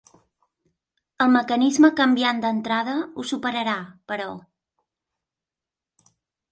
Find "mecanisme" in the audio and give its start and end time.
1.33-1.91